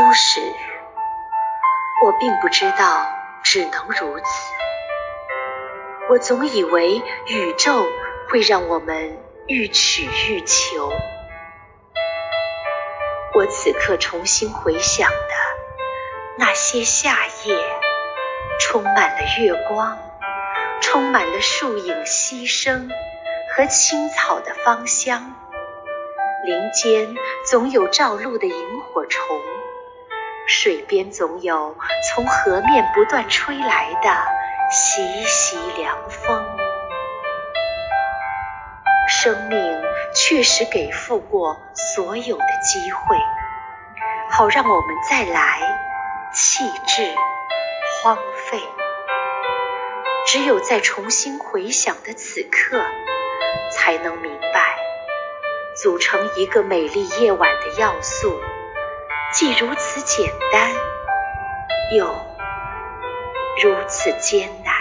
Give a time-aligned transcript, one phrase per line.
[0.00, 0.40] 初始，
[2.02, 3.06] 我并不知道
[3.42, 4.24] 只能如此。
[6.08, 7.86] 我总以为宇宙
[8.30, 10.90] 会让我们欲取欲求。
[13.34, 15.34] 我此刻重新回想的
[16.38, 17.54] 那些夏夜，
[18.58, 19.98] 充满了月光，
[20.80, 22.88] 充满了树影溪声
[23.54, 25.34] 和青草的芳香。
[26.46, 29.38] 林间总有照路的萤火虫，
[30.52, 31.76] 水边总有
[32.08, 34.10] 从河面不断吹来的
[34.68, 36.44] 习习凉风。
[39.08, 39.82] 生命
[40.12, 41.56] 确实给付过
[41.94, 43.16] 所有的机会，
[44.32, 45.60] 好让我们再来
[46.34, 47.14] 弃置
[48.02, 48.16] 荒
[48.50, 48.60] 废。
[50.26, 52.84] 只有在重新回想的此刻，
[53.70, 54.76] 才能明白。
[55.76, 58.40] 组成一个美丽夜晚的要素，
[59.32, 60.72] 既如此简单，
[61.96, 62.04] 又
[63.62, 64.79] 如此艰难。